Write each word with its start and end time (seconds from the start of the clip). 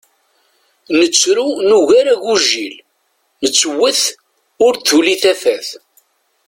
Nettru 0.97 1.47
nugar 1.69 2.05
agujil, 2.13 2.75
nettwwet 3.41 4.01
ur 4.65 4.73
d-tuli 4.75 5.15
tafat. 5.21 5.67